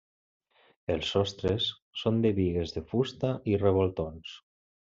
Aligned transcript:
Els 0.93 1.11
sostres 1.15 1.69
són 2.05 2.19
de 2.25 2.33
bigues 2.41 2.75
de 2.79 2.85
fusta 2.95 3.35
i 3.53 3.57
revoltons. 3.67 4.35